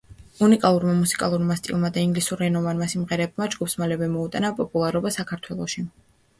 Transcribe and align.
უნიკალურმა 0.45 0.93
მუსიკალურმა 1.01 1.57
სტილმა 1.59 1.91
და 1.97 2.01
ინგლისურენოვანმა 2.07 2.89
სიმღერებმა 2.95 3.51
ჯგუფს 3.57 3.79
მალევე 3.85 4.11
მოუტანა 4.17 4.55
პოპულარობა 4.61 5.17
საქართველოში. 5.21 5.89